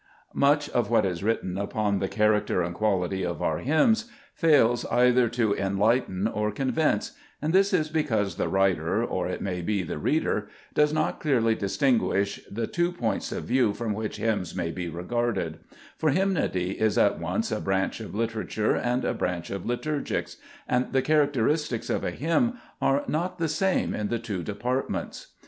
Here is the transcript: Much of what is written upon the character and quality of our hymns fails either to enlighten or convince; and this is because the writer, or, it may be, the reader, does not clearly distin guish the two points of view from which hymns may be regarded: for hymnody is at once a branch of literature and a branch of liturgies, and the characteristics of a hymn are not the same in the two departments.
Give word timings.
Much 0.33 0.67
of 0.69 0.89
what 0.89 1.05
is 1.05 1.23
written 1.23 1.59
upon 1.59 1.99
the 1.99 2.07
character 2.07 2.63
and 2.63 2.73
quality 2.73 3.23
of 3.23 3.39
our 3.39 3.59
hymns 3.59 4.05
fails 4.33 4.83
either 4.87 5.29
to 5.29 5.53
enlighten 5.55 6.27
or 6.27 6.49
convince; 6.51 7.11
and 7.39 7.53
this 7.53 7.71
is 7.71 7.87
because 7.87 8.33
the 8.33 8.47
writer, 8.47 9.03
or, 9.03 9.27
it 9.27 9.41
may 9.43 9.61
be, 9.61 9.83
the 9.83 9.99
reader, 9.99 10.47
does 10.73 10.91
not 10.91 11.19
clearly 11.19 11.55
distin 11.55 11.99
guish 11.99 12.39
the 12.49 12.65
two 12.65 12.91
points 12.91 13.31
of 13.31 13.43
view 13.43 13.73
from 13.75 13.93
which 13.93 14.17
hymns 14.17 14.55
may 14.55 14.71
be 14.71 14.89
regarded: 14.89 15.59
for 15.99 16.09
hymnody 16.09 16.81
is 16.81 16.97
at 16.97 17.19
once 17.19 17.51
a 17.51 17.61
branch 17.61 17.99
of 17.99 18.15
literature 18.15 18.75
and 18.75 19.05
a 19.05 19.13
branch 19.13 19.51
of 19.51 19.67
liturgies, 19.67 20.37
and 20.67 20.93
the 20.93 21.03
characteristics 21.03 21.91
of 21.91 22.03
a 22.03 22.09
hymn 22.09 22.57
are 22.81 23.03
not 23.07 23.37
the 23.37 23.47
same 23.47 23.93
in 23.93 24.07
the 24.07 24.17
two 24.17 24.41
departments. 24.41 25.27